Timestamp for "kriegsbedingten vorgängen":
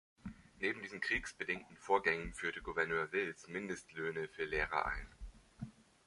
0.99-2.33